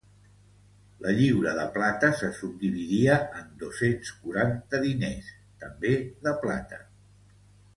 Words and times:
La 1.05 1.11
lliura 1.17 1.51
de 1.57 1.65
plata 1.75 2.09
se 2.21 2.29
subdividia 2.37 3.17
en 3.41 3.51
dos-cents 3.65 4.11
quaranta 4.23 4.81
diners, 4.87 5.31
també 5.65 5.93
de 6.27 6.35
plata. 6.47 6.83